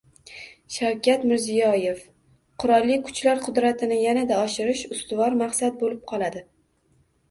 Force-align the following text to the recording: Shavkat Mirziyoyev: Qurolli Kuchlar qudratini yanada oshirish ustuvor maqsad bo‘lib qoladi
Shavkat 0.77 1.27
Mirziyoyev: 1.31 2.01
Qurolli 2.65 2.97
Kuchlar 3.05 3.45
qudratini 3.47 4.03
yanada 4.07 4.43
oshirish 4.49 4.87
ustuvor 5.01 5.41
maqsad 5.47 5.83
bo‘lib 5.87 6.07
qoladi 6.15 6.49